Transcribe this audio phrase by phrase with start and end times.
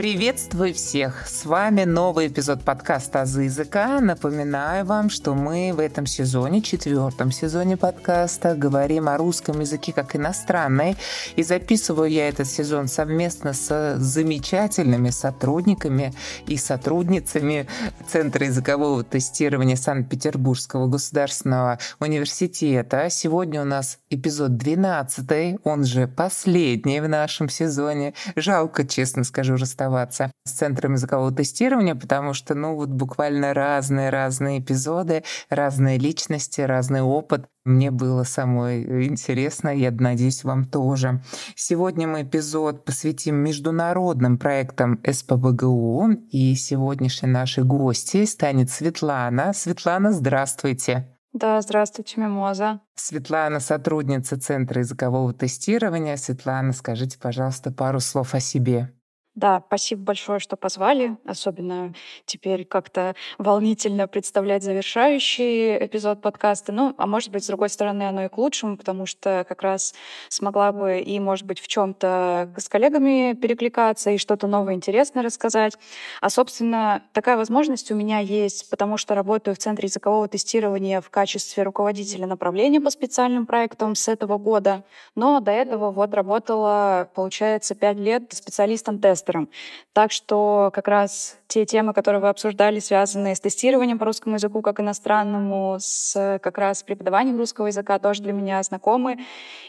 [0.00, 1.28] Приветствую всех!
[1.28, 4.00] С вами новый эпизод подкаста «Азы языка».
[4.00, 10.16] Напоминаю вам, что мы в этом сезоне, четвертом сезоне подкаста, говорим о русском языке как
[10.16, 10.96] иностранной.
[11.36, 16.14] И записываю я этот сезон совместно с замечательными сотрудниками
[16.46, 17.66] и сотрудницами
[18.08, 23.10] Центра языкового тестирования Санкт-Петербургского государственного университета.
[23.10, 28.14] Сегодня у нас эпизод 12, он же последний в нашем сезоне.
[28.34, 34.60] Жалко, честно скажу, расставаться оставаться с центром языкового тестирования, потому что, ну, вот буквально разные-разные
[34.60, 37.46] эпизоды, разные личности, разный опыт.
[37.64, 41.22] Мне было самой интересно, я надеюсь, вам тоже.
[41.56, 49.52] Сегодня мы эпизод посвятим международным проектам СПБГУ, и сегодняшней нашей гостьей станет Светлана.
[49.52, 51.16] Светлана, здравствуйте.
[51.32, 52.80] Да, здравствуйте, Мимоза.
[52.96, 56.16] Светлана, сотрудница Центра языкового тестирования.
[56.16, 58.92] Светлана, скажите, пожалуйста, пару слов о себе.
[59.36, 61.16] Да, спасибо большое, что позвали.
[61.24, 61.94] Особенно
[62.26, 66.72] теперь как-то волнительно представлять завершающий эпизод подкаста.
[66.72, 69.94] Ну, а может быть, с другой стороны, оно и к лучшему, потому что как раз
[70.28, 75.22] смогла бы и, может быть, в чем то с коллегами перекликаться и что-то новое интересное
[75.22, 75.74] рассказать.
[76.20, 81.08] А, собственно, такая возможность у меня есть, потому что работаю в Центре языкового тестирования в
[81.08, 84.84] качестве руководителя направления по специальным проектам с этого года.
[85.14, 89.48] Но до этого вот работала, получается, пять лет специалистом теста тестером.
[89.92, 94.62] Так что как раз те темы, которые вы обсуждали, связанные с тестированием по русскому языку
[94.62, 99.18] как иностранному, с как раз преподаванием русского языка, тоже для меня знакомы.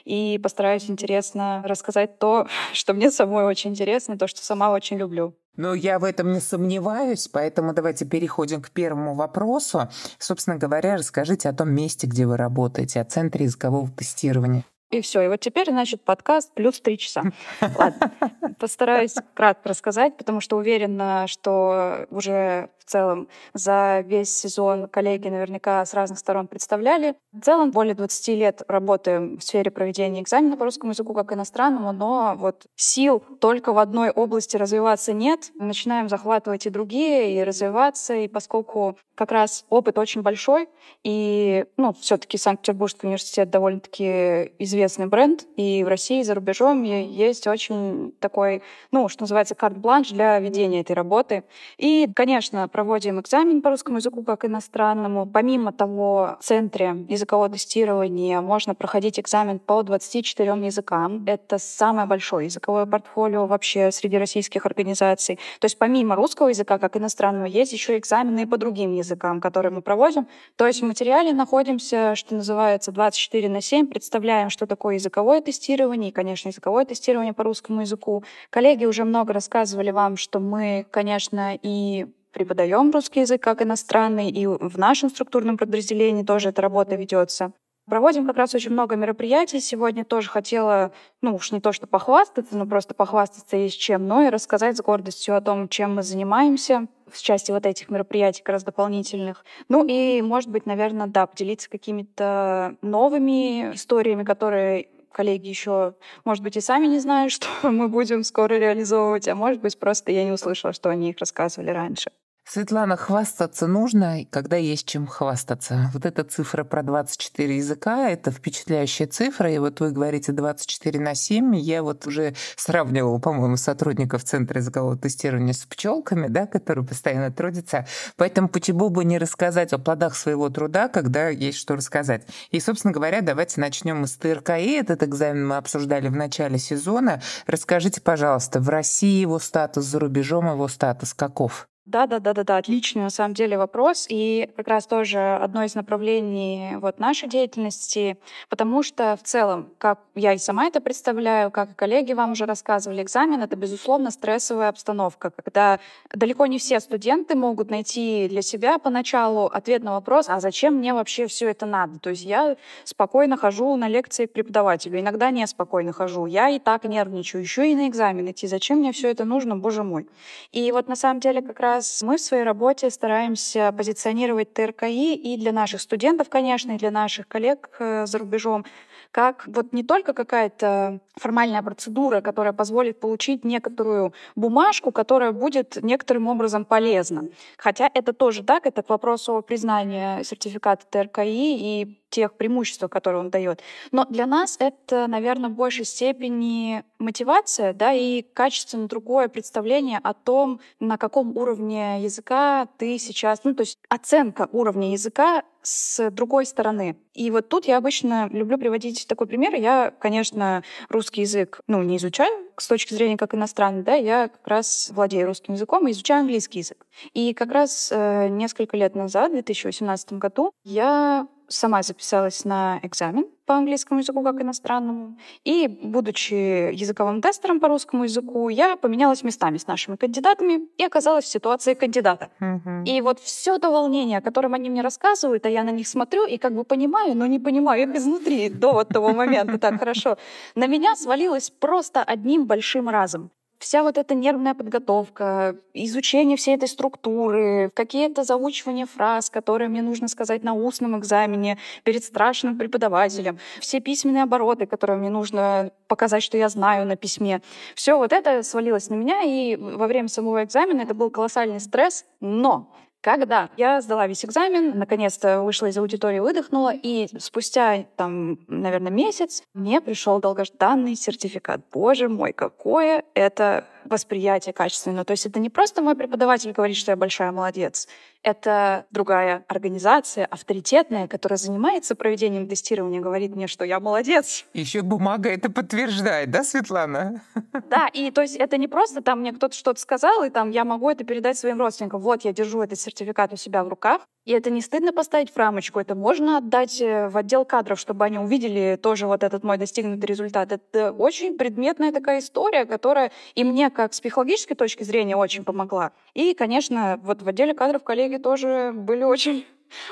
[0.05, 5.35] И постараюсь интересно рассказать то, что мне самой очень интересно, то, что сама очень люблю.
[5.57, 9.89] Ну, я в этом не сомневаюсь, поэтому давайте переходим к первому вопросу.
[10.17, 14.63] Собственно говоря, расскажите о том месте, где вы работаете, о Центре языкового тестирования.
[14.91, 15.21] И все.
[15.21, 17.23] И вот теперь, значит, подкаст плюс три часа.
[17.61, 18.11] Ладно,
[18.59, 25.85] постараюсь кратко рассказать, потому что уверена, что уже в целом за весь сезон коллеги наверняка
[25.85, 27.15] с разных сторон представляли.
[27.31, 31.93] В целом более 20 лет работаем в сфере проведения экзамена по русскому языку как иностранному,
[31.93, 35.51] но вот сил только в одной области развиваться нет.
[35.55, 40.67] Начинаем захватывать и другие, и развиваться, и поскольку как раз опыт очень большой,
[41.03, 46.83] и ну, все таки Санкт-Петербургский университет довольно-таки известный бренд, и в России, и за рубежом
[46.83, 48.61] есть очень такой,
[48.91, 51.43] ну, что называется, карт-бланш для ведения этой работы.
[51.77, 55.25] И, конечно, проводим экзамен по русскому языку как иностранному.
[55.25, 61.23] Помимо того, в Центре языкового тестирования можно проходить экзамен по 24 языкам.
[61.27, 65.39] Это самое большое языковое портфолио вообще среди российских организаций.
[65.59, 69.71] То есть помимо русского языка как иностранного есть еще экзамены и по другим языкам, которые
[69.71, 70.27] мы проводим.
[70.55, 76.11] То есть в материале находимся, что называется, 24 на 7, представляем, что такое языковое тестирование
[76.11, 78.23] и, конечно, языковое тестирование по русскому языку.
[78.49, 84.47] Коллеги уже много рассказывали вам, что мы, конечно, и преподаем русский язык как иностранный, и
[84.47, 87.51] в нашем структурном подразделении тоже эта работа ведется.
[87.89, 89.59] Проводим как раз очень много мероприятий.
[89.59, 94.21] Сегодня тоже хотела, ну уж не то, что похвастаться, но просто похвастаться есть чем, но
[94.21, 98.53] и рассказать с гордостью о том, чем мы занимаемся в части вот этих мероприятий как
[98.53, 99.45] раз дополнительных.
[99.69, 105.95] Ну и, может быть, наверное, да, поделиться какими-то новыми историями, которые коллеги еще,
[106.25, 110.11] может быть, и сами не знают, что мы будем скоро реализовывать, а может быть, просто
[110.11, 112.11] я не услышала, что они их рассказывали раньше.
[112.43, 115.89] Светлана, хвастаться нужно, когда есть чем хвастаться.
[115.93, 119.49] Вот эта цифра про 24 языка— это впечатляющая цифра.
[119.49, 121.55] И вот вы говорите 24 на 7.
[121.55, 127.87] Я вот уже сравнивала, по-моему, сотрудников Центра языкового тестирования с пчелками, да, которые постоянно трудятся.
[128.17, 132.27] Поэтому почему бы не рассказать о плодах своего труда, когда есть что рассказать.
[132.49, 134.77] И, собственно говоря, давайте начнем с ТРКИ.
[134.77, 137.21] Этот экзамен мы обсуждали в начале сезона.
[137.47, 141.69] Расскажите, пожалуйста, в России его статус, за рубежом его статус каков?
[141.87, 144.05] Да, да, да, да, да, отличный на самом деле вопрос.
[144.07, 148.17] И как раз тоже одно из направлений вот нашей деятельности,
[148.49, 152.45] потому что в целом, как я и сама это представляю, как и коллеги вам уже
[152.45, 155.79] рассказывали, экзамен— это, безусловно, стрессовая обстановка, когда
[156.13, 160.93] далеко не все студенты могут найти для себя поначалу ответ на вопрос, а зачем мне
[160.93, 161.97] вообще все это надо?
[161.99, 166.59] То есть я спокойно хожу на лекции к преподавателю, иногда не спокойно хожу, я и
[166.59, 170.07] так нервничаю, еще и на экзамен идти, зачем мне все это нужно, боже мой.
[170.51, 175.15] И вот на самом деле как раз раз мы в своей работе стараемся позиционировать ТРКИ
[175.15, 178.65] и для наших студентов, конечно, и для наших коллег э, за рубежом,
[179.09, 186.27] как вот не только какая-то формальная процедура, которая позволит получить некоторую бумажку, которая будет некоторым
[186.27, 187.23] образом полезна.
[187.57, 193.21] Хотя это тоже так, это к вопросу о признании сертификата ТРКИ и тех преимуществах, которые
[193.21, 193.61] он дает.
[193.91, 200.13] Но для нас это, наверное, в большей степени мотивация, да, и качественно другое представление о
[200.13, 206.45] том, на каком уровне языка ты сейчас, ну, то есть оценка уровня языка с другой
[206.45, 206.97] стороны.
[207.13, 209.53] И вот тут я обычно люблю приводить такой пример.
[209.55, 214.47] Я, конечно, русский язык, ну, не изучаю с точки зрения как иностранный, да, я как
[214.47, 216.85] раз владею русским языком и изучаю английский язык.
[217.13, 223.25] И как раз э, несколько лет назад, в 2018 году, я сама записалась на экзамен
[223.45, 225.17] по английскому языку как иностранному.
[225.43, 226.33] И, будучи
[226.73, 231.73] языковым тестером по русскому языку, я поменялась местами с нашими кандидатами и оказалась в ситуации
[231.73, 232.29] кандидата.
[232.39, 232.85] Mm-hmm.
[232.85, 236.25] И вот все то волнение, о котором они мне рассказывают, а я на них смотрю
[236.25, 240.17] и как бы понимаю, но не понимаю их изнутри до вот того момента так хорошо,
[240.55, 243.31] на меня свалилось просто одним большим разом
[243.61, 250.07] вся вот эта нервная подготовка, изучение всей этой структуры, какие-то заучивания фраз, которые мне нужно
[250.07, 256.37] сказать на устном экзамене перед страшным преподавателем, все письменные обороты, которые мне нужно показать, что
[256.37, 257.41] я знаю на письме.
[257.75, 262.05] Все вот это свалилось на меня, и во время самого экзамена это был колоссальный стресс,
[262.19, 268.91] но когда я сдала весь экзамен, наконец-то вышла из аудитории, выдохнула, и спустя, там, наверное,
[268.91, 271.61] месяц мне пришел долгожданный сертификат.
[271.71, 275.03] Боже мой, какое это восприятие качественное.
[275.03, 277.87] То есть это не просто мой преподаватель говорит, что я большая молодец.
[278.21, 284.45] Это другая организация, авторитетная, которая занимается проведением тестирования, говорит мне, что я молодец.
[284.53, 287.23] Еще бумага это подтверждает, да, Светлана?
[287.69, 290.65] Да, и то есть это не просто там мне кто-то что-то сказал, и там я
[290.65, 292.01] могу это передать своим родственникам.
[292.01, 292.90] Вот, я держу этот сертификат
[293.33, 294.01] у себя в руках.
[294.25, 298.05] И это не стыдно поставить в рамочку, это можно отдать э, в отдел кадров, чтобы
[298.05, 300.51] они увидели тоже вот этот мой достигнутый результат.
[300.51, 305.91] Это очень предметная такая история, которая и мне, как с психологической точки зрения, очень помогла.
[306.13, 309.45] И, конечно, вот в отделе кадров коллеги тоже были очень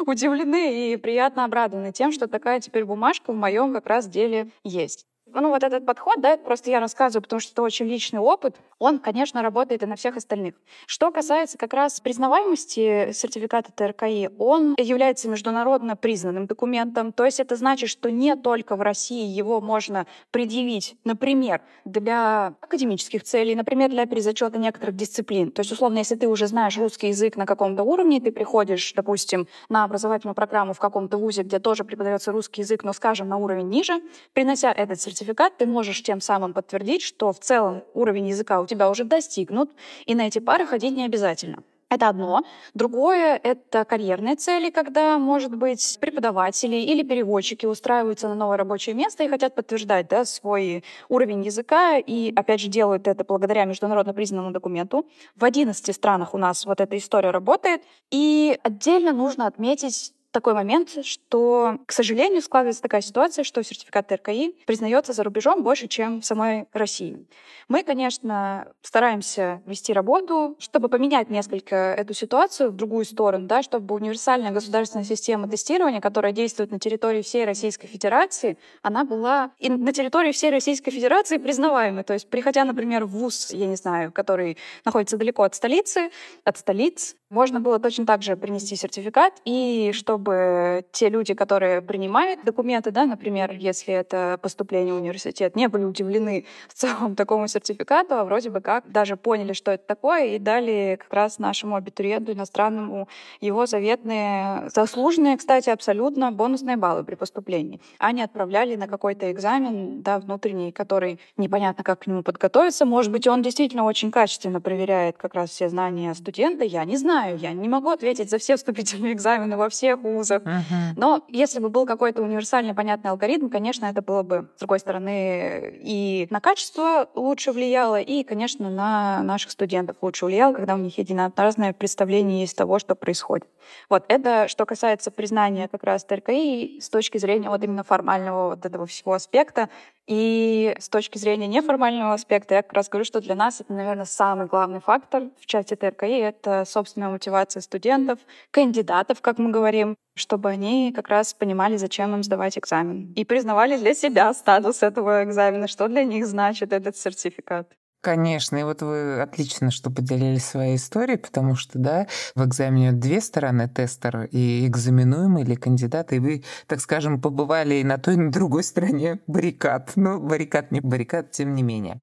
[0.05, 5.05] удивлены и приятно обрадованы тем, что такая теперь бумажка в моем как раз деле есть.
[5.33, 8.55] Ну, вот этот подход, да, это просто я рассказываю, потому что это очень личный опыт,
[8.79, 10.55] он, конечно, работает и на всех остальных.
[10.85, 17.55] Что касается как раз признаваемости сертификата ТРКИ, он является международно признанным документом, то есть это
[17.55, 24.05] значит, что не только в России его можно предъявить, например, для академических целей, например, для
[24.05, 25.51] перезачета некоторых дисциплин.
[25.51, 29.47] То есть, условно, если ты уже знаешь русский язык на каком-то уровне, ты приходишь, допустим,
[29.69, 33.67] на образовательную программу в каком-то вузе, где тоже преподается русский язык, но, скажем, на уровень
[33.69, 34.01] ниже,
[34.33, 38.65] принося этот сертификат, сертификат, ты можешь тем самым подтвердить, что в целом уровень языка у
[38.65, 39.69] тебя уже достигнут,
[40.05, 41.63] и на эти пары ходить не обязательно.
[41.91, 42.43] Это одно.
[42.75, 49.23] Другое— это карьерные цели, когда, может быть, преподаватели или переводчики устраиваются на новое рабочее место
[49.23, 54.51] и хотят подтверждать да, свой уровень языка, и, опять же, делают это благодаря международно признанному
[54.51, 55.07] документу.
[55.35, 57.81] В 11 странах у нас вот эта история работает.
[58.11, 64.55] И отдельно нужно отметить такой момент, что, к сожалению, складывается такая ситуация, что сертификат ТРКИ
[64.65, 67.25] признается за рубежом больше, чем в самой России.
[67.67, 73.95] Мы, конечно, стараемся вести работу, чтобы поменять несколько эту ситуацию в другую сторону, да, чтобы
[73.95, 79.93] универсальная государственная система тестирования, которая действует на территории всей Российской Федерации, она была и на
[79.93, 82.03] территории всей Российской Федерации признаваемой.
[82.03, 86.11] То есть, приходя, например, в ВУЗ, я не знаю, который находится далеко от столицы,
[86.43, 92.43] от столиц, можно было точно так же принести сертификат, и чтобы те люди, которые принимают
[92.43, 98.15] документы, да, например, если это поступление в университет, не были удивлены в целом такому сертификату,
[98.15, 102.31] а вроде бы как даже поняли, что это такое, и дали как раз нашему абитуриенту
[102.31, 103.07] иностранному
[103.41, 107.79] его заветные, заслуженные, кстати, абсолютно бонусные баллы при поступлении.
[107.99, 112.85] Они отправляли на какой-то экзамен, да, внутренний, который непонятно, как к нему подготовиться.
[112.85, 117.18] Может быть, он действительно очень качественно проверяет как раз все знания студента, я не знаю,
[117.19, 120.43] знаю, я не могу ответить за все вступительные экзамены во всех вузах.
[120.43, 120.93] Uh-huh.
[120.95, 125.79] Но если бы был какой-то универсальный понятный алгоритм, конечно, это было бы, с другой стороны,
[125.81, 130.97] и на качество лучше влияло, и, конечно, на наших студентов лучше влияло, когда у них
[130.97, 133.47] единообразное представление есть того, что происходит.
[133.89, 138.65] Вот это, что касается признания как раз ТРКИ с точки зрения вот именно формального вот
[138.65, 139.69] этого всего аспекта.
[140.09, 144.05] И с точки зрения неформального аспекта, я как раз говорю, что для нас это, наверное,
[144.05, 148.17] самый главный фактор в части ТРКИ— это собственная мотивация студентов,
[148.49, 153.13] кандидатов, как мы говорим, чтобы они как раз понимали, зачем им сдавать экзамен.
[153.13, 157.71] И признавали для себя статус этого экзамена, что для них значит этот сертификат.
[158.01, 163.19] Конечно, и вот вы отлично, что поделились своей историей, потому что, да, в экзамене две
[163.19, 168.17] стороны, тестер и экзаменуемый или кандидат, и вы, так скажем, побывали и на той, и
[168.17, 169.91] на другой стороне баррикад.
[169.97, 171.99] Ну, баррикад не баррикад, тем не менее.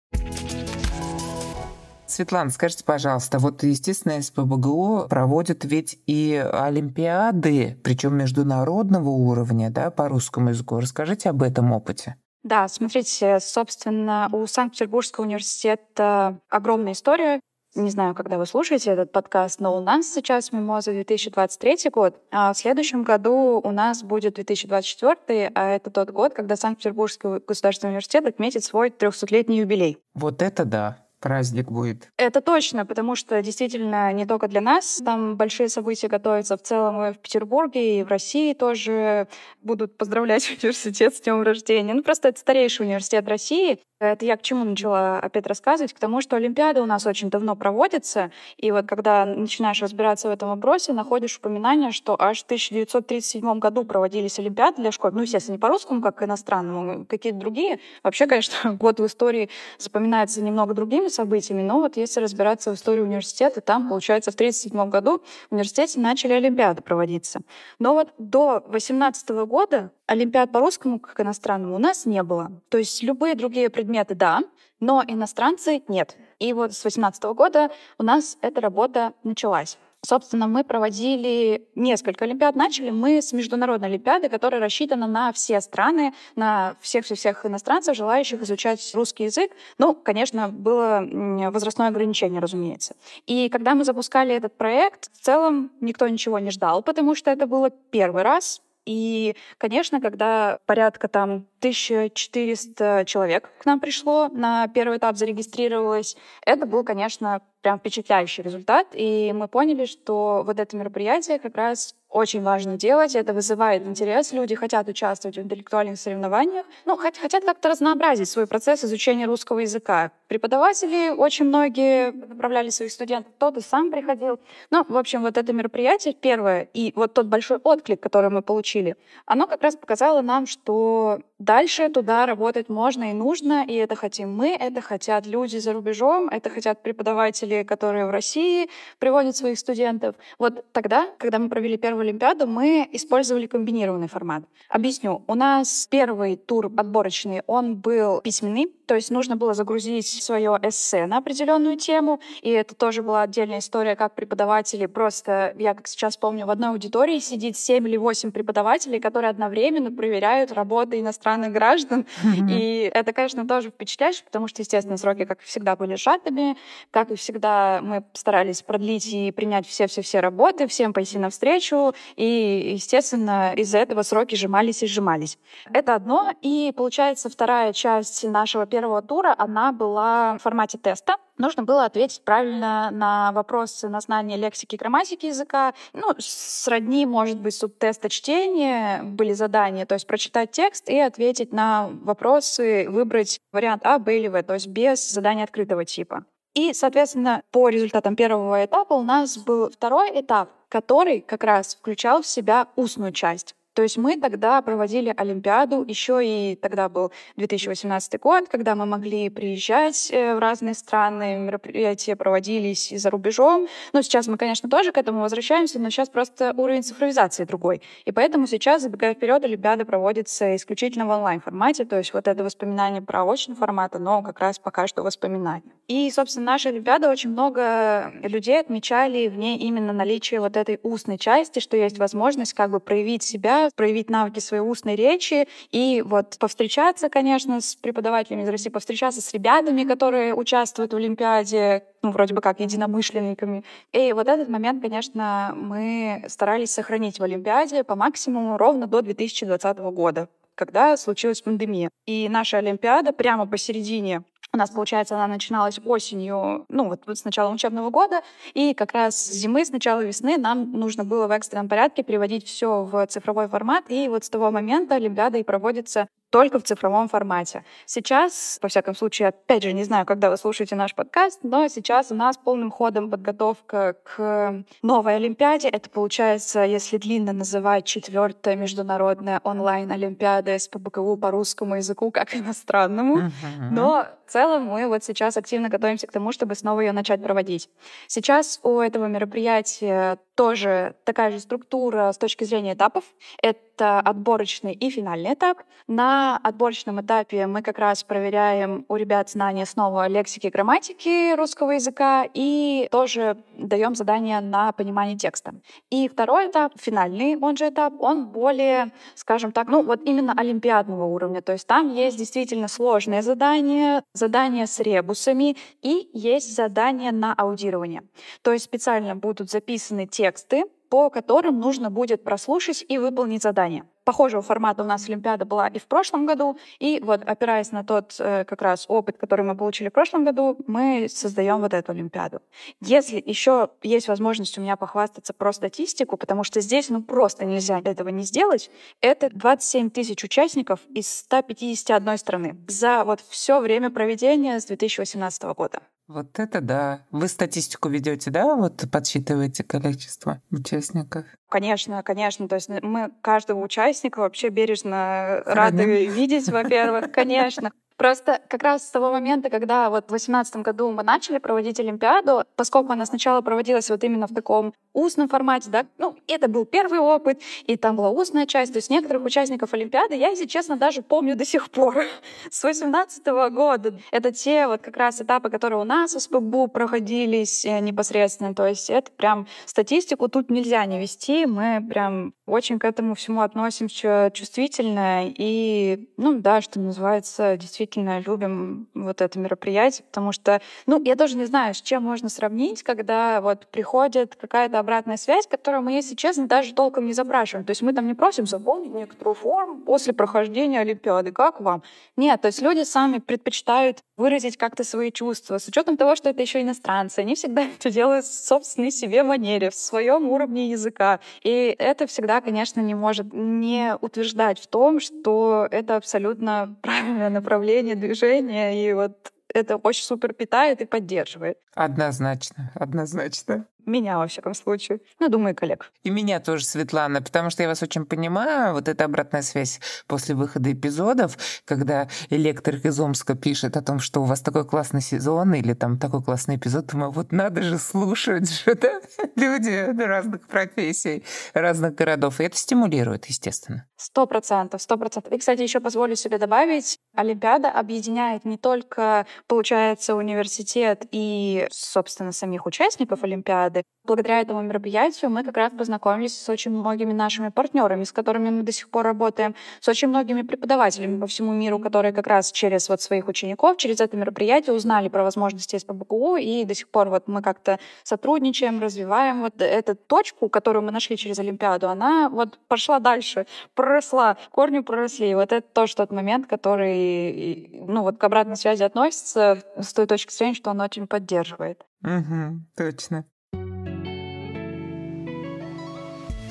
[2.06, 10.08] Светлана, скажите, пожалуйста, вот, естественно, СПБГУ проводит ведь и олимпиады, причем международного уровня, да, по
[10.08, 10.78] русскому языку.
[10.78, 12.16] Расскажите об этом опыте.
[12.46, 17.40] Да, смотрите, собственно, у Санкт-Петербургского университета огромная история.
[17.74, 22.52] Не знаю, когда вы слушаете этот подкаст, но у нас сейчас мимоза 2023 год, а
[22.52, 28.24] в следующем году у нас будет 2024, а это тот год, когда Санкт-Петербургский государственный университет
[28.24, 29.98] отметит свой 300-летний юбилей.
[30.14, 32.08] Вот это да праздник будет.
[32.16, 35.00] Это точно, потому что действительно не только для нас.
[35.04, 39.28] Там большие события готовятся в целом и в Петербурге, и в России тоже
[39.62, 41.94] будут поздравлять университет с днем рождения.
[41.94, 43.80] Ну, просто это старейший университет России.
[43.99, 45.94] Это я к чему начала опять рассказывать?
[45.94, 50.32] К тому, что Олимпиада у нас очень давно проводится, и вот когда начинаешь разбираться в
[50.32, 55.12] этом вопросе, находишь упоминание, что аж в 1937 году проводились Олимпиады для школ.
[55.12, 57.80] Ну, естественно, не по-русскому, как иностранному, какие-то другие.
[58.02, 60.75] Вообще, конечно, год в истории запоминается немного
[61.06, 65.52] другими событиями, но вот если разбираться в истории университета, там, получается, в 1937 году в
[65.52, 67.40] университете начали Олимпиады проводиться.
[67.78, 72.50] Но вот до 18 года Олимпиад по русскому, как иностранному, у нас не было.
[72.68, 74.40] То есть любые другие предметы— да,
[74.80, 76.16] но иностранцы— нет.
[76.38, 79.78] И вот с 18 года у нас эта работа началась.
[80.04, 82.54] Собственно, мы проводили несколько олимпиад.
[82.54, 88.92] Начали мы с международной олимпиады, которая рассчитана на все страны, на всех-всех иностранцев, желающих изучать
[88.94, 89.50] русский язык.
[89.78, 91.02] Ну, конечно, было
[91.50, 92.94] возрастное ограничение, разумеется.
[93.26, 97.46] И когда мы запускали этот проект, в целом никто ничего не ждал, потому что это
[97.48, 104.98] было первый раз, и, конечно, когда порядка там 1400 человек к нам пришло, на первый
[104.98, 108.87] этап зарегистрировалось, это был, конечно, прям впечатляющий результат.
[108.92, 114.32] И мы поняли, что вот это мероприятие как раз очень важно делать, это вызывает интерес,
[114.32, 120.12] люди хотят участвовать в интеллектуальных соревнованиях, ну, хотят как-то разнообразить свой процесс изучения русского языка.
[120.28, 124.40] Преподаватели очень многие направляли своих студентов, кто-то сам приходил.
[124.70, 128.96] Ну, в общем, вот это мероприятие первое, и вот тот большой отклик, который мы получили,
[129.26, 134.34] оно как раз показало нам, что дальше туда работать можно и нужно, и это хотим
[134.34, 140.16] мы, это хотят люди за рубежом, это хотят преподаватели, которые в России приводят своих студентов.
[140.38, 144.44] Вот тогда, когда мы провели первую Олимпиаду, мы использовали комбинированный формат.
[144.68, 145.22] Объясню.
[145.26, 151.07] У нас первый тур отборочный, он был письменный, то есть нужно было загрузить свое эссе
[151.07, 156.16] на определенную тему, и это тоже была отдельная история, как преподаватели просто, я как сейчас
[156.16, 162.07] помню, в одной аудитории сидит 7 или 8 преподавателей, которые одновременно проверяют работы иностранных граждан,
[162.49, 166.57] и это, конечно, тоже впечатляет, потому что, естественно, сроки, как всегда, были сжатыми,
[166.90, 173.52] как и всегда, мы старались продлить и принять все-все-все работы, всем пойти навстречу, и, естественно,
[173.57, 175.38] из-за этого сроки сжимались и сжимались.
[175.73, 181.16] Это одно, и получается вторая часть нашего первого тура, она была в формате теста.
[181.38, 185.73] Нужно было ответить правильно на вопросы на знание лексики и грамматики языка.
[185.95, 191.88] Ну, сродни, может быть, субтеста чтения были задания, то есть прочитать текст и ответить на
[192.02, 196.26] вопросы, выбрать вариант А, Б или В, то есть без задания открытого типа.
[196.54, 202.21] И, соответственно, по результатам первого этапа у нас был второй этап, который как раз включал
[202.21, 203.54] в себя устную часть.
[203.76, 209.28] То есть мы тогда проводили Олимпиаду, еще и тогда был 2018 год, когда мы могли
[209.28, 213.68] приезжать э, в разные страны, мероприятия проводились и за рубежом.
[213.92, 217.83] Но сейчас мы, конечно, тоже к этому возвращаемся, но сейчас просто уровень цифровизации другой.
[218.06, 223.02] И поэтому сейчас, забегая вперед, Олимпиада проводится исключительно в онлайн-формате, то есть вот это воспоминание
[223.02, 225.76] про очный формат, но как раз пока что воспоминания.
[225.87, 231.18] И, собственно, наша Олимпиада очень много людей отмечали в ней именно наличие вот этой устной
[231.18, 236.37] части, что есть возможность как бы проявить себя проявить навыки своей устной речи и вот
[236.38, 242.35] повстречаться, конечно, с преподавателями из России, повстречаться с ребятами, которые участвуют в Олимпиаде, ну, вроде
[242.35, 243.64] бы как единомышленниками.
[243.92, 249.78] И вот этот момент, конечно, мы старались сохранить в Олимпиаде по максимуму ровно до 2020
[249.78, 251.90] года когда случилась пандемия.
[252.06, 257.52] И наша Олимпиада прямо посередине у нас, получается, она начиналась осенью, ну вот с начала
[257.52, 258.22] учебного года,
[258.54, 262.46] и как раз с зимы, с начала весны нам нужно было в экстренном порядке переводить
[262.46, 267.09] все в цифровой формат, и вот с того момента Олимпиада и проводится только в цифровом
[267.09, 267.64] формате.
[267.85, 272.11] Сейчас, во всяком случае, опять же, не знаю, когда вы слушаете наш подкаст, но сейчас
[272.11, 275.68] у нас полным ходом подготовка к новой Олимпиаде.
[275.68, 283.18] Это получается, если длинно называть, четвертая международная онлайн-олимпиада СПБГУ по русскому языку как иностранному.
[283.18, 283.71] Uh-huh.
[283.71, 287.68] Но в целом мы вот сейчас активно готовимся к тому, чтобы снова ее начать проводить.
[288.09, 293.04] Сейчас у этого мероприятия тоже такая же структура с точки зрения этапов.
[293.42, 295.62] Это отборочный и финальный этап.
[295.87, 302.26] На отборочном этапе мы как раз проверяем у ребят знания снова лексики, грамматики русского языка
[302.33, 305.54] и тоже даем задания на понимание текста.
[305.90, 311.04] И второй этап, финальный, он же этап, он более, скажем так, ну вот именно олимпиадного
[311.04, 311.40] уровня.
[311.40, 318.02] То есть там есть действительно сложные задания, задания с ребусами и есть задания на аудирование.
[318.42, 323.85] То есть специально будут записаны тексты, по которым нужно будет прослушать и выполнить задание.
[324.05, 328.14] Похожего формата у нас Олимпиада была и в прошлом году, и вот опираясь на тот
[328.21, 332.40] э, как раз опыт, который мы получили в прошлом году, мы создаем вот эту Олимпиаду.
[332.81, 337.81] Если еще есть возможность у меня похвастаться про статистику, потому что здесь ну просто нельзя
[337.81, 344.61] этого не сделать, это 27 тысяч участников из 151 страны за вот все время проведения
[344.61, 345.81] с 2018 года.
[346.08, 347.04] Вот это да.
[347.10, 348.54] Вы статистику ведете, да?
[348.54, 351.25] Вот подсчитываете количество участников?
[351.48, 352.48] Конечно, конечно.
[352.48, 357.72] То есть мы каждого участника вообще бережно рады видеть, во-первых, конечно.
[357.96, 362.44] Просто как раз с того момента, когда вот в 2018 году мы начали проводить Олимпиаду,
[362.54, 366.98] поскольку она сначала проводилась вот именно в таком устном формате, да, ну, это был первый
[366.98, 371.02] опыт, и там была устная часть, то есть некоторых участников Олимпиады я, если честно, даже
[371.02, 371.94] помню до сих пор,
[372.50, 373.94] с 2018 года.
[374.10, 378.66] Это те вот как раз этапы, которые у нас в СПБУ проходились э, непосредственно, то
[378.66, 384.31] есть это прям статистику тут нельзя не вести, мы прям очень к этому всему относимся
[384.33, 391.16] чувствительно, и, ну, да, что называется, действительно любим вот это мероприятие, потому что, ну, я
[391.16, 395.93] тоже не знаю, с чем можно сравнить, когда вот приходит какая-то обратная связь, которую мы,
[395.93, 397.66] если честно, даже толком не запрашиваем.
[397.66, 401.33] То есть мы там не просим заполнить некоторую форму после прохождения Олимпиады.
[401.33, 401.83] Как вам?
[402.16, 406.40] Нет, то есть люди сами предпочитают выразить как-то свои чувства, с учетом того, что это
[406.40, 407.19] еще иностранцы.
[407.19, 411.21] Они всегда это делают в собственной себе манере, в своем уровне языка.
[411.42, 417.95] И это всегда, конечно, не может не утверждать в том, что это абсолютно правильное направление
[417.95, 421.59] движения, и вот это очень супер питает и поддерживает.
[421.75, 423.66] Однозначно, однозначно.
[423.87, 425.00] Меня, во всяком случае.
[425.21, 425.93] Ну, думаю, коллег.
[426.02, 428.75] И меня тоже, Светлана, потому что я вас очень понимаю.
[428.75, 434.21] Вот эта обратная связь после выхода эпизодов, когда электрик из Омска пишет о том, что
[434.23, 438.50] у вас такой классный сезон или там такой классный эпизод, думаю, вот надо же слушать
[438.50, 439.01] же, да?
[439.37, 442.40] Люди разных профессий, разных городов.
[442.40, 443.87] И это стимулирует, естественно.
[443.96, 445.33] Сто процентов, сто процентов.
[445.33, 452.66] И, кстати, еще позволю себе добавить, Олимпиада объединяет не только, получается, университет и, собственно, самих
[452.66, 453.84] участников Олимпиады, Олимпиады.
[454.04, 458.62] Благодаря этому мероприятию мы как раз познакомились с очень многими нашими партнерами, с которыми мы
[458.62, 462.88] до сих пор работаем, с очень многими преподавателями по всему миру, которые как раз через
[462.88, 467.26] вот своих учеников, через это мероприятие узнали про возможности СПБГУ, и до сих пор вот
[467.26, 473.00] мы как-то сотрудничаем, развиваем вот эту точку, которую мы нашли через Олимпиаду, она вот пошла
[473.00, 475.34] дальше, проросла, корни проросли.
[475.34, 480.32] Вот это тоже тот момент, который, ну вот к обратной связи относится с той точки
[480.32, 481.84] зрения, что он очень поддерживает.
[482.02, 483.24] Угу, точно.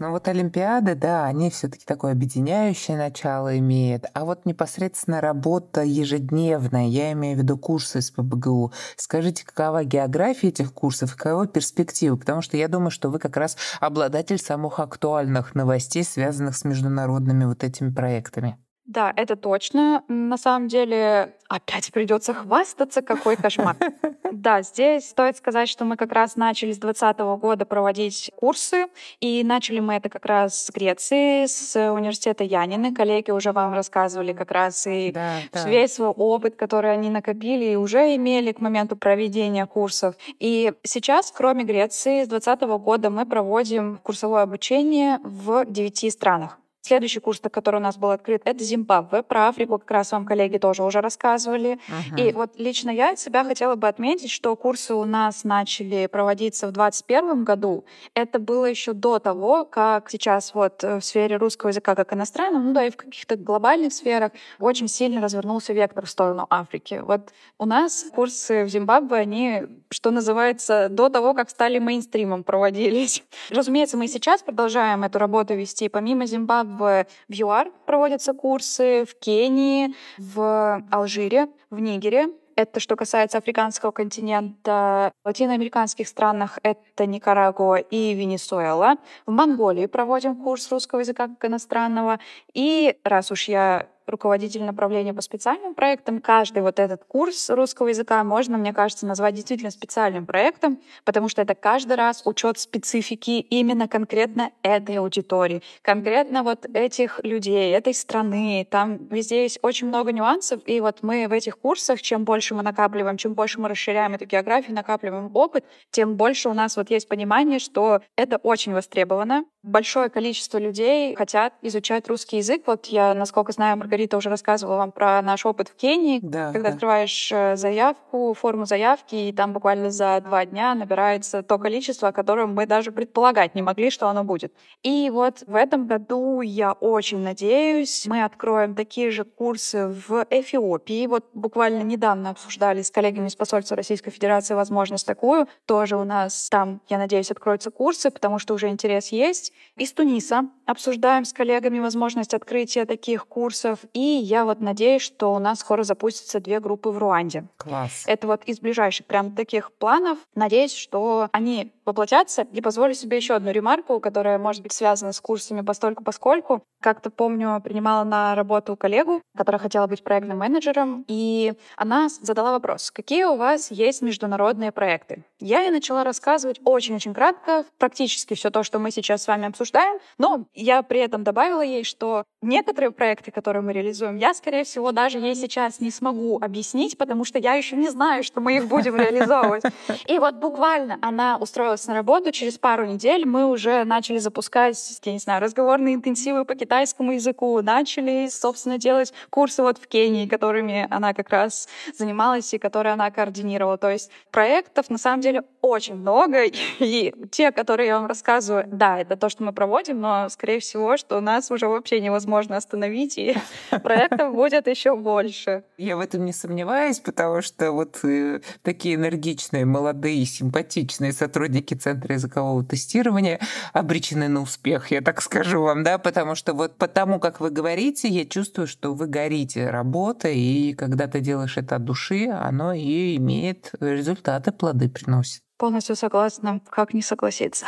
[0.00, 6.86] Ну вот Олимпиады, да, они все-таки такое объединяющее начало имеют, а вот непосредственно работа ежедневная,
[6.86, 8.72] я имею в виду курсы СПбГУ.
[8.96, 12.16] Скажите, какова география этих курсов, какова перспектива?
[12.16, 17.44] Потому что я думаю, что вы как раз обладатель самых актуальных новостей, связанных с международными
[17.44, 18.56] вот этими проектами.
[18.86, 20.02] Да, это точно.
[20.08, 23.76] На самом деле, опять придется хвастаться, какой кошмар.
[24.32, 28.86] Да, здесь стоит сказать, что мы как раз начали с 2020 года проводить курсы,
[29.18, 32.94] и начали мы это как раз с Греции, с университета Янины.
[32.94, 35.68] Коллеги уже вам рассказывали как раз и да, да.
[35.68, 40.14] весь свой опыт, который они накопили и уже имели к моменту проведения курсов.
[40.38, 46.60] И сейчас, кроме Греции, с 2020 года мы проводим курсовое обучение в девяти странах.
[46.82, 49.22] Следующий курс, который у нас был открыт, это Зимбабве.
[49.22, 51.78] Про Африку как раз вам коллеги тоже уже рассказывали.
[51.88, 52.28] Uh-huh.
[52.28, 56.68] И вот лично я от себя хотела бы отметить, что курсы у нас начали проводиться
[56.68, 57.84] в 2021 году.
[58.14, 62.72] Это было еще до того, как сейчас вот в сфере русского языка как иностранного, ну
[62.72, 67.02] да и в каких-то глобальных сферах очень сильно развернулся вектор в сторону Африки.
[67.04, 73.22] Вот у нас курсы в Зимбабве, они, что называется, до того, как стали мейнстримом проводились.
[73.50, 79.94] Разумеется, мы сейчас продолжаем эту работу вести помимо Зимбабве в, ЮАР проводятся курсы, в Кении,
[80.18, 82.28] в Алжире, в Нигере.
[82.56, 85.12] Это что касается африканского континента.
[85.24, 88.96] В латиноамериканских странах это Никарагуа и Венесуэла.
[89.24, 92.18] В Монголии проводим курс русского языка как иностранного.
[92.52, 96.20] И раз уж я руководитель направления по специальным проектам.
[96.20, 101.42] Каждый вот этот курс русского языка можно, мне кажется, назвать действительно специальным проектом, потому что
[101.42, 108.66] это каждый раз учет специфики именно конкретно этой аудитории, конкретно вот этих людей, этой страны.
[108.70, 112.62] Там везде есть очень много нюансов, и вот мы в этих курсах, чем больше мы
[112.62, 117.08] накапливаем, чем больше мы расширяем эту географию, накапливаем опыт, тем больше у нас вот есть
[117.08, 119.44] понимание, что это очень востребовано.
[119.62, 122.62] Большое количество людей хотят изучать русский язык.
[122.66, 126.52] Вот я, насколько знаю, Маргарита Рита уже рассказывала вам про наш опыт в Кении, да,
[126.52, 126.74] когда да.
[126.74, 132.12] открываешь э, заявку, форму заявки, и там буквально за два дня набирается то количество, о
[132.12, 134.52] котором мы даже предполагать не могли, что оно будет.
[134.84, 141.08] И вот в этом году я очень надеюсь, мы откроем такие же курсы в Эфиопии.
[141.08, 145.48] Вот буквально недавно обсуждали с коллегами из посольства Российской Федерации возможность такую.
[145.66, 149.52] Тоже у нас там, я надеюсь, откроются курсы, потому что уже интерес есть.
[149.76, 153.79] Из Туниса обсуждаем с коллегами возможность открытия таких курсов.
[153.92, 157.44] И я вот надеюсь, что у нас скоро запустятся две группы в Руанде.
[157.56, 158.04] Класс.
[158.06, 160.18] Это вот из ближайших прям таких планов.
[160.34, 162.46] Надеюсь, что они воплотятся.
[162.52, 166.62] И позволю себе еще одну ремарку, которая может быть связана с курсами постольку поскольку.
[166.80, 172.90] Как-то помню, принимала на работу коллегу, которая хотела быть проектным менеджером, и она задала вопрос,
[172.90, 175.24] какие у вас есть международные проекты?
[175.40, 179.98] Я ей начала рассказывать очень-очень кратко, практически все то, что мы сейчас с вами обсуждаем,
[180.16, 184.92] но я при этом добавила ей, что некоторые проекты, которые мы реализуем, я, скорее всего,
[184.92, 188.66] даже ей сейчас не смогу объяснить, потому что я еще не знаю, что мы их
[188.66, 189.64] будем реализовывать.
[190.06, 195.12] И вот буквально она устроилась на работу, через пару недель мы уже начали запускать, я
[195.12, 200.86] не знаю, разговорные интенсивы по китайскому языку, начали, собственно, делать курсы вот в Кении, которыми
[200.90, 203.78] она как раз занималась и которые она координировала.
[203.78, 206.44] То есть проектов, на самом деле, очень много,
[206.78, 210.96] и те, которые я вам рассказываю, да, это то, что мы проводим, но, скорее всего,
[210.96, 213.36] что нас уже вообще невозможно остановить, и
[213.82, 215.64] проектов будет еще больше.
[215.78, 222.14] Я в этом не сомневаюсь, потому что вот э, такие энергичные, молодые, симпатичные сотрудники Центра
[222.14, 223.40] языкового тестирования
[223.72, 228.08] обречены на успех, я так скажу вам, да, потому что вот потому, как вы говорите,
[228.08, 233.16] я чувствую, что вы горите работой, и когда ты делаешь это от души, оно и
[233.16, 235.42] имеет результаты, плоды приносит.
[235.58, 236.60] Полностью согласна.
[236.70, 237.66] Как не согласиться?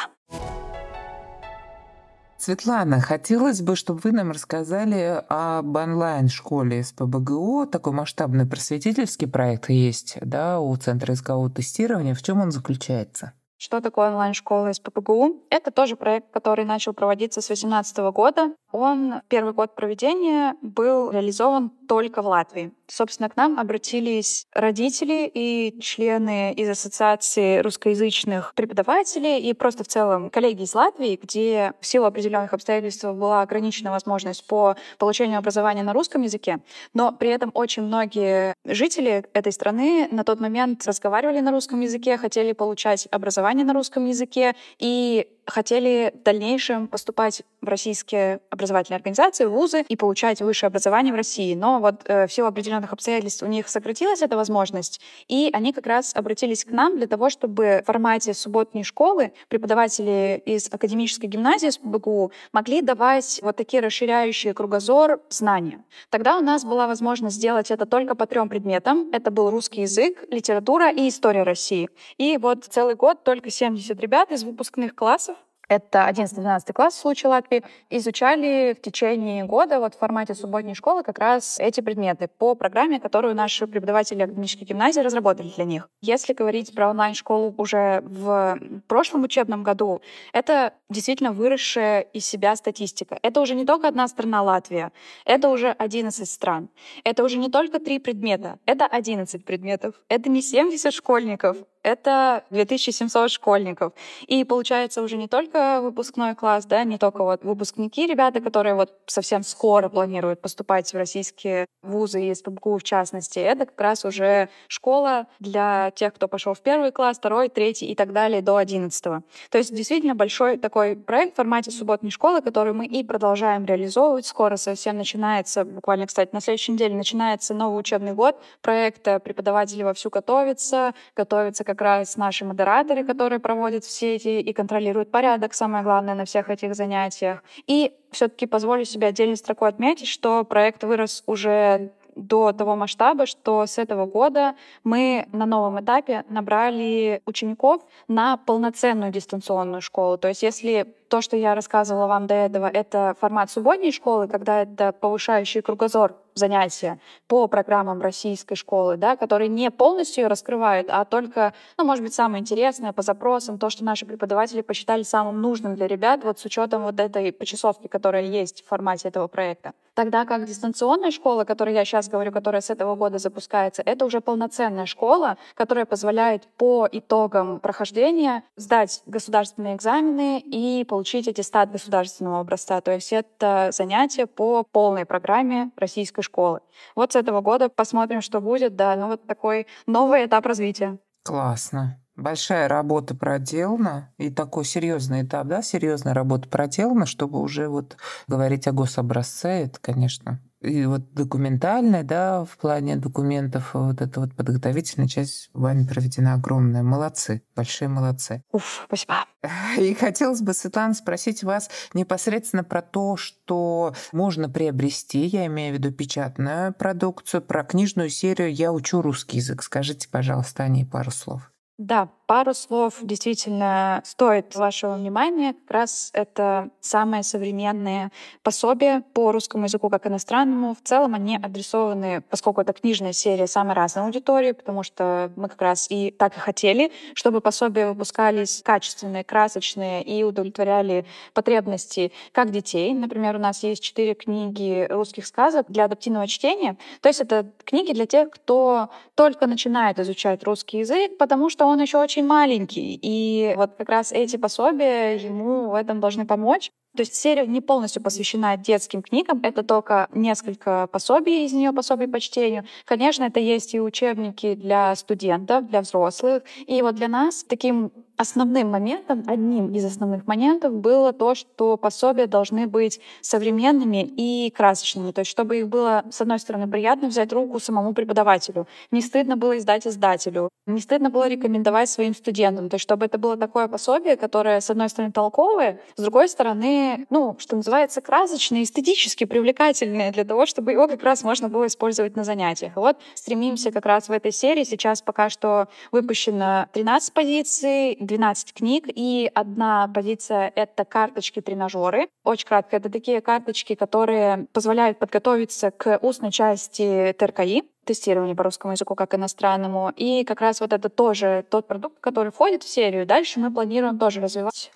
[2.45, 7.69] Светлана, хотелось бы, чтобы вы нам рассказали об онлайн-школе СПБГУ.
[7.71, 12.17] Такой масштабный просветительский проект есть да, у Центра языкового тестирования.
[12.17, 13.33] В чем он заключается?
[13.63, 15.45] Что такое онлайн-школа СПБГУ?
[15.49, 18.57] Это тоже проект, который начал проводиться с 2018 года.
[18.73, 22.73] Он, первый год проведения, был реализован только в Латвии.
[22.89, 30.29] Собственно, к нам обратились родители и члены из Ассоциации русскоязычных преподавателей и просто в целом
[30.31, 35.93] коллеги из Латвии, где в силу определенных обстоятельств была ограничена возможность по получению образования на
[35.93, 36.59] русском языке.
[36.95, 42.17] Но при этом очень многие жители этой страны на тот момент разговаривали на русском языке,
[42.17, 44.55] хотели получать образование на русском языке.
[44.79, 51.17] И хотели в дальнейшем поступать в российские образовательные организации, вузы и получать высшее образование в
[51.17, 51.55] России.
[51.55, 55.87] Но вот э, в силу определенных обстоятельств у них сократилась эта возможность, и они как
[55.87, 61.71] раз обратились к нам для того, чтобы в формате субботней школы преподаватели из академической гимназии
[61.71, 65.85] с БГУ могли давать вот такие расширяющие кругозор знания.
[66.11, 69.11] Тогда у нас была возможность сделать это только по трем предметам.
[69.13, 71.89] Это был русский язык, литература и история России.
[72.19, 75.32] И вот целый год только 70 ребят из выпускных классов
[75.73, 81.03] это 11-12 класс в случае Латвии, изучали в течение года вот в формате субботней школы
[81.03, 85.89] как раз эти предметы по программе, которую наши преподаватели академической гимназии разработали для них.
[86.01, 90.01] Если говорить про онлайн-школу уже в прошлом учебном году,
[90.33, 93.19] это действительно выросшая из себя статистика.
[93.23, 94.93] Это уже не только одна страна Латвия,
[95.25, 96.69] это уже 11 стран.
[97.05, 99.95] Это уже не только три предмета, это 11 предметов.
[100.09, 103.93] Это не 70 школьников, это 2700 школьников.
[104.27, 108.93] И получается уже не только выпускной класс, да, не только вот выпускники, ребята, которые вот
[109.07, 114.49] совсем скоро планируют поступать в российские вузы и СПБГУ в частности, это как раз уже
[114.69, 119.23] школа для тех, кто пошел в первый класс, второй, третий и так далее до одиннадцатого.
[119.51, 124.27] То есть действительно большой такой проект в формате субботней школы, который мы и продолжаем реализовывать.
[124.27, 129.19] Скоро совсем начинается, буквально, кстати, на следующей неделе начинается новый учебный год проекта.
[129.19, 135.11] Преподаватели вовсю готовятся, готовятся к как раз наши модераторы, которые проводят все эти и контролируют
[135.11, 137.43] порядок, самое главное, на всех этих занятиях.
[137.67, 143.25] И все таки позволю себе отдельной строкой отметить, что проект вырос уже до того масштаба,
[143.25, 144.55] что с этого года
[144.85, 150.19] мы на новом этапе набрали учеников на полноценную дистанционную школу.
[150.19, 154.63] То есть если то, что я рассказывала вам до этого, это формат субботней школы, когда
[154.63, 161.05] это повышающий кругозор занятия по программам российской школы, да, которые не полностью ее раскрывают, а
[161.05, 165.75] только, ну, может быть, самое интересное по запросам, то, что наши преподаватели посчитали самым нужным
[165.75, 169.73] для ребят, вот с учетом вот этой почасовки, которая есть в формате этого проекта.
[169.95, 174.07] Тогда как дистанционная школа, о которой я сейчас говорю, которая с этого года запускается, это
[174.07, 181.73] уже полноценная школа, которая позволяет по итогам прохождения сдать государственные экзамены и получить получить аттестат
[181.73, 182.81] государственного образца.
[182.81, 186.61] То есть это занятие по полной программе российской школы.
[186.95, 188.77] Вот с этого года посмотрим, что будет.
[188.77, 190.99] Да, ну вот такой новый этап развития.
[191.25, 191.99] Классно.
[192.15, 197.97] Большая работа проделана, и такой серьезный этап, да, серьезная работа проделана, чтобы уже вот
[198.29, 204.35] говорить о гособразце, это, конечно, и вот документальная, да, в плане документов, вот эта вот
[204.35, 206.83] подготовительная часть вами проведена огромная.
[206.83, 208.43] Молодцы, большие молодцы.
[208.53, 209.25] Уф, спасибо.
[209.79, 215.79] И хотелось бы, Светлана, спросить вас непосредственно про то, что можно приобрести, я имею в
[215.79, 219.63] виду печатную продукцию, про книжную серию «Я учу русский язык».
[219.63, 221.51] Скажите, пожалуйста, о ней пару слов.
[221.79, 225.53] Да, пару слов действительно стоит вашего внимания.
[225.53, 228.11] Как раз это самые современные
[228.43, 230.75] пособия по русскому языку как иностранному.
[230.75, 235.61] В целом они адресованы, поскольку это книжная серия, самой разной аудитории, потому что мы как
[235.61, 242.95] раз и так и хотели, чтобы пособия выпускались качественные, красочные и удовлетворяли потребности как детей.
[242.95, 246.79] Например, у нас есть четыре книги русских сказок для адаптивного чтения.
[247.03, 251.79] То есть это книги для тех, кто только начинает изучать русский язык, потому что он
[251.79, 252.99] еще очень маленький.
[253.01, 256.71] И вот как раз эти пособия ему в этом должны помочь.
[256.95, 262.07] То есть серия не полностью посвящена детским книгам, это только несколько пособий из нее, пособий
[262.07, 262.65] по чтению.
[262.85, 266.43] Конечно, это есть и учебники для студентов, для взрослых.
[266.67, 272.27] И вот для нас таким основным моментом, одним из основных моментов было то, что пособия
[272.27, 275.13] должны быть современными и красочными.
[275.13, 279.37] То есть чтобы их было, с одной стороны, приятно взять руку самому преподавателю, не стыдно
[279.37, 282.69] было издать издателю, не стыдно было рекомендовать своим студентам.
[282.69, 287.07] То есть чтобы это было такое пособие, которое, с одной стороны, толковое, с другой стороны,
[287.11, 292.17] ну, что называется, красочное, эстетически привлекательное для того, чтобы его как раз можно было использовать
[292.17, 292.77] на занятиях.
[292.77, 294.65] И вот стремимся как раз в этой серии.
[294.65, 302.09] Сейчас пока что выпущено 13 позиций, 12 книг, и одна позиция— это карточки-тренажеры.
[302.25, 308.73] Очень кратко, это такие карточки, которые позволяют подготовиться к устной части ТРКИ тестирование по русскому
[308.73, 309.93] языку как иностранному.
[309.97, 313.07] И как раз вот это тоже тот продукт, который входит в серию.
[313.07, 314.73] Дальше мы планируем тоже развивать.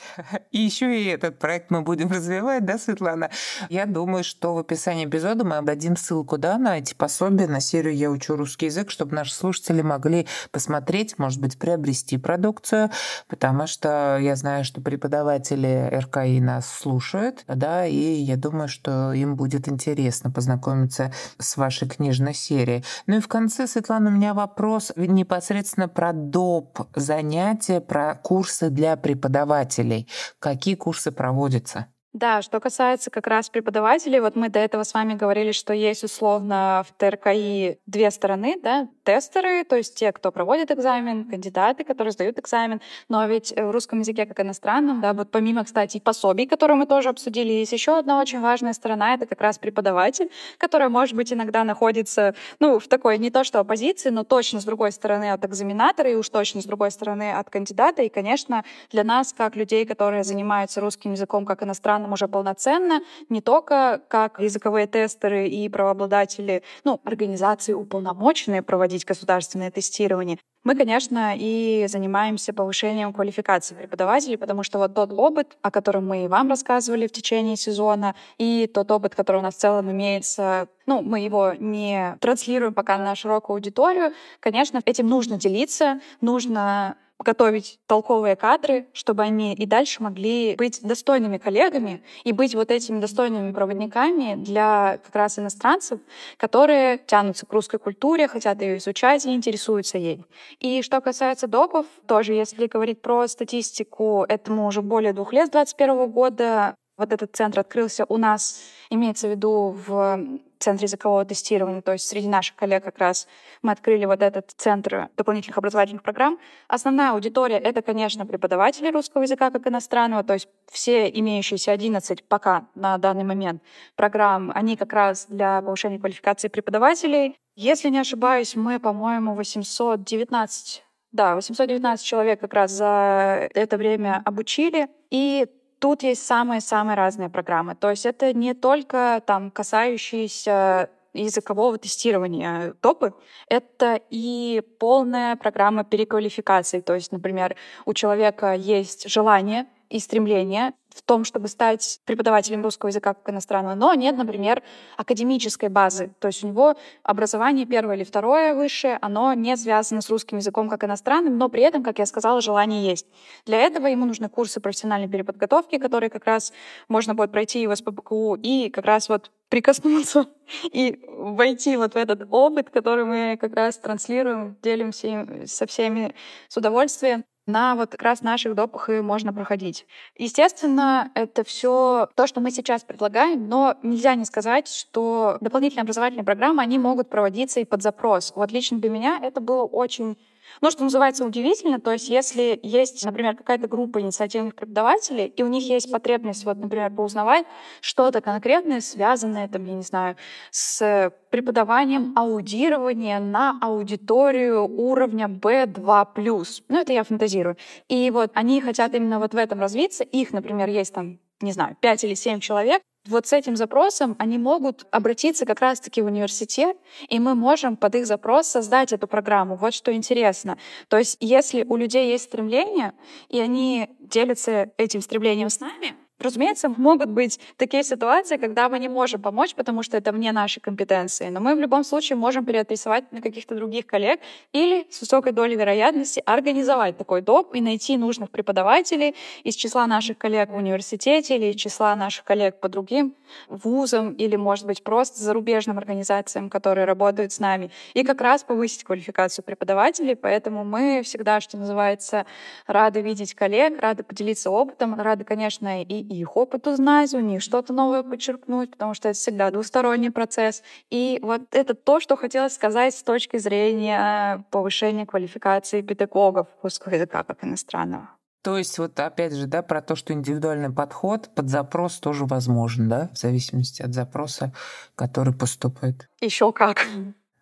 [0.51, 3.31] И еще и этот проект мы будем развивать, да, Светлана?
[3.69, 7.95] Я думаю, что в описании эпизода мы дадим ссылку да, на эти пособия, на серию
[7.95, 12.90] «Я учу русский язык», чтобы наши слушатели могли посмотреть, может быть, приобрести продукцию,
[13.29, 19.37] потому что я знаю, что преподаватели РКИ нас слушают, да, и я думаю, что им
[19.37, 22.85] будет интересно познакомиться с вашей книжной серией.
[23.07, 26.81] Ну и в конце, Светлана, у меня вопрос непосредственно про доп.
[26.95, 30.09] занятия, про курсы для преподавателей.
[30.39, 31.87] Какие курсы проводятся?
[32.16, 36.02] Да, что касается как раз преподавателей, вот мы до этого с вами говорили, что есть
[36.02, 42.12] условно в ТРКИ две стороны, да, тестеры, то есть те, кто проводит экзамен, кандидаты, которые
[42.12, 46.79] сдают экзамен, но ведь в русском языке как иностранном, да, вот помимо, кстати, пособий, которые
[46.79, 51.14] мы тоже обсудили, есть еще одна очень важная сторона, это как раз преподаватель, который, может
[51.14, 55.33] быть, иногда находится, ну, в такой не то что оппозиции, но точно с другой стороны
[55.33, 59.55] от экзаменатора и уж точно с другой стороны от кандидата, и, конечно, для нас, как
[59.55, 65.49] людей, которые занимаются русским языком как иностранным, нам уже полноценно, не только как языковые тестеры
[65.49, 74.37] и правообладатели, ну, организации уполномоченные проводить государственное тестирование, мы, конечно, и занимаемся повышением квалификации преподавателей,
[74.37, 78.69] потому что вот тот опыт, о котором мы и вам рассказывали в течение сезона, и
[78.73, 83.14] тот опыт, который у нас в целом имеется, ну, мы его не транслируем пока на
[83.14, 90.55] широкую аудиторию, конечно, этим нужно делиться, нужно готовить толковые кадры, чтобы они и дальше могли
[90.57, 96.00] быть достойными коллегами и быть вот этими достойными проводниками для как раз иностранцев,
[96.37, 100.24] которые тянутся к русской культуре, хотят ее изучать и интересуются ей.
[100.61, 105.50] И что касается допов, тоже, если говорить про статистику, этому уже более двух лет, с
[105.50, 111.83] 2021 года, вот этот центр открылся у нас, имеется в виду в центре языкового тестирования,
[111.83, 113.27] то есть среди наших коллег как раз
[113.62, 116.38] мы открыли вот этот центр дополнительных образовательных программ.
[116.69, 122.66] Основная аудитория— это, конечно, преподаватели русского языка как иностранного, то есть все имеющиеся 11 пока
[122.75, 123.62] на данный момент
[123.95, 127.37] программ, они как раз для повышения квалификации преподавателей.
[127.57, 134.88] Если не ошибаюсь, мы, по-моему, 819 да, 819 человек как раз за это время обучили.
[135.11, 135.47] И
[135.87, 137.77] тут есть самые-самые разные программы.
[137.77, 143.14] То есть это не только там касающиеся языкового тестирования топы,
[143.49, 146.81] это и полная программа переквалификации.
[146.81, 152.88] То есть, например, у человека есть желание и стремление в том, чтобы стать преподавателем русского
[152.88, 154.62] языка как иностранного, но нет, например,
[154.96, 156.11] академической базы.
[156.20, 160.70] То есть у него образование первое или второе высшее, оно не связано с русским языком
[160.70, 163.07] как иностранным, но при этом, как я сказала, желание есть.
[163.44, 166.53] Для этого ему нужны курсы профессиональной переподготовки, которые как раз
[166.88, 170.27] можно будет пройти и в СПБКУ, и как раз вот прикоснуться
[170.72, 176.14] и войти вот в этот опыт, который мы как раз транслируем, делимся со всеми
[176.49, 179.87] с удовольствием на вот как раз наших допах и можно проходить.
[180.17, 186.25] Естественно, это все то, что мы сейчас предлагаем, но нельзя не сказать, что дополнительные образовательные
[186.25, 188.33] программы, они могут проводиться и под запрос.
[188.35, 190.17] Вот лично для меня это было очень
[190.61, 191.81] ну, что называется, удивительно.
[191.81, 196.57] То есть, если есть, например, какая-то группа инициативных преподавателей, и у них есть потребность, вот,
[196.57, 197.47] например, поузнавать
[197.81, 200.16] что-то конкретное, связанное, там, я не знаю,
[200.51, 206.62] с преподаванием аудирования на аудиторию уровня B2+.
[206.69, 207.57] Ну, это я фантазирую.
[207.88, 210.05] И вот они хотят именно вот в этом развиться.
[210.05, 214.38] Их, например, есть там не знаю, 5 или 7 человек, вот с этим запросом они
[214.38, 216.77] могут обратиться как раз-таки в университет,
[217.09, 219.57] и мы можем под их запрос создать эту программу.
[219.57, 220.59] Вот что интересно.
[220.88, 222.92] То есть если у людей есть стремление,
[223.29, 228.88] и они делятся этим стремлением с нами, Разумеется, могут быть такие ситуации, когда мы не
[228.88, 231.29] можем помочь, потому что это вне нашей компетенции.
[231.29, 234.20] Но мы в любом случае можем переадресовать на каких-то других коллег
[234.52, 240.16] или с высокой долей вероятности организовать такой доп и найти нужных преподавателей из числа наших
[240.16, 243.14] коллег в университете или из числа наших коллег по другим
[243.48, 248.85] вузам или, может быть, просто зарубежным организациям, которые работают с нами, и как раз повысить
[248.85, 250.16] квалификацию преподавателей.
[250.16, 252.24] Поэтому мы всегда, что называется,
[252.66, 257.73] рады видеть коллег, рады поделиться опытом, рады, конечно, и их опыт узнать, у них что-то
[257.73, 260.62] новое подчеркнуть, потому что это всегда двусторонний процесс.
[260.90, 267.25] И вот это то, что хотелось сказать с точки зрения повышения квалификации педагогов русского языка
[267.25, 268.11] как иностранного.
[268.42, 272.88] То есть вот опять же, да, про то, что индивидуальный подход под запрос тоже возможен,
[272.88, 274.53] да, в зависимости от запроса,
[274.95, 276.09] который поступает.
[276.21, 276.87] Еще как.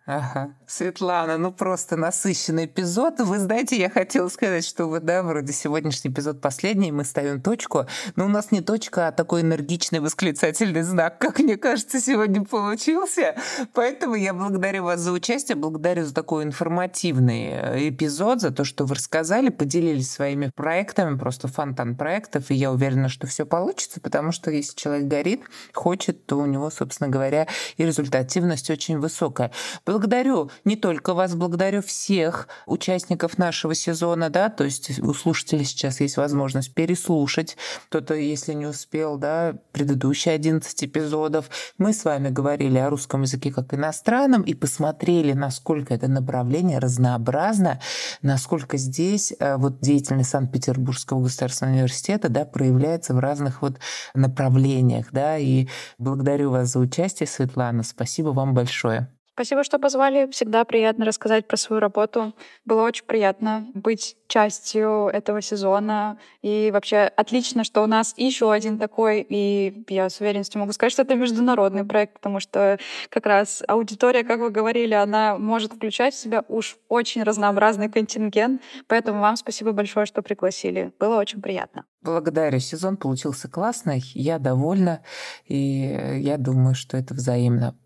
[0.05, 0.53] Ага.
[0.67, 3.19] Светлана, ну просто насыщенный эпизод.
[3.21, 7.87] Вы знаете, я хотела сказать, что вот, да, вроде сегодняшний эпизод последний, мы ставим точку,
[8.15, 13.35] но у нас не точка, а такой энергичный восклицательный знак, как мне кажется, сегодня получился.
[13.73, 18.85] Поэтому я благодарю вас за участие, благодарю за такой информативный э, эпизод, за то, что
[18.85, 24.31] вы рассказали, поделились своими проектами, просто фонтан проектов, и я уверена, что все получится, потому
[24.31, 25.41] что если человек горит,
[25.73, 29.51] хочет, то у него, собственно говоря, и результативность очень высокая.
[29.95, 36.01] Благодарю не только вас, благодарю всех участников нашего сезона, да, то есть у слушателей сейчас
[36.01, 37.55] есть возможность переслушать
[37.87, 41.49] кто-то, если не успел, да, предыдущие 11 эпизодов.
[41.77, 47.79] Мы с вами говорили о русском языке как иностранном и посмотрели, насколько это направление разнообразно,
[48.21, 53.79] насколько здесь э, вот деятельность Санкт-Петербургского государственного университета, да, проявляется в разных вот
[54.13, 59.14] направлениях, да, и благодарю вас за участие, Светлана, спасибо вам большое.
[59.35, 60.31] Спасибо, что позвали.
[60.31, 62.33] Всегда приятно рассказать про свою работу.
[62.63, 66.17] Было очень приятно быть частью этого сезона.
[66.41, 69.25] И вообще отлично, что у нас еще один такой.
[69.27, 74.23] И я с уверенностью могу сказать, что это международный проект, потому что как раз аудитория,
[74.23, 78.61] как вы говорили, она может включать в себя уж очень разнообразный контингент.
[78.87, 80.93] Поэтому вам спасибо большое, что пригласили.
[80.97, 81.83] Было очень приятно.
[82.01, 82.59] Благодарю.
[82.59, 84.01] Сезон получился классный.
[84.13, 85.01] Я довольна.
[85.45, 87.75] И я думаю, что это взаимно.